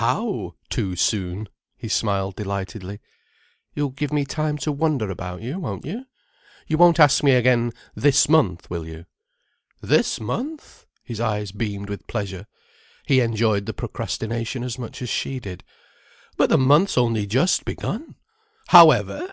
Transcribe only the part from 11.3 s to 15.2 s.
beamed with pleasure. He enjoyed the procrastination as much as